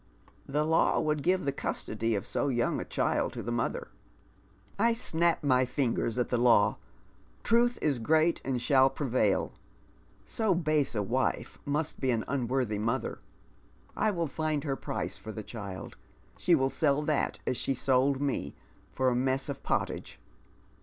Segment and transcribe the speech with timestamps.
[0.57, 2.17] "The law wo ild give the custody «£
[2.49, 3.89] ?ic young a child to the mother.""
[4.89, 6.79] I ^!nap my fingers at the law.
[7.43, 9.51] Trr vh is great and shall prevail.
[10.25, 13.19] So base a wife must be an unworthy mother.
[13.95, 15.97] I will find her price for the child.
[16.35, 18.55] She will sell that as slie sold me—
[18.95, 20.19] for a mess of pottage.